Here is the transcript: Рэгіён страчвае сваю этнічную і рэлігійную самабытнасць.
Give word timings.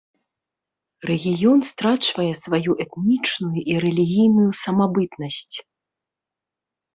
Рэгіён 1.09 1.59
страчвае 1.71 2.25
сваю 2.43 2.71
этнічную 2.85 3.59
і 3.75 3.77
рэлігійную 3.85 4.47
самабытнасць. 4.63 5.55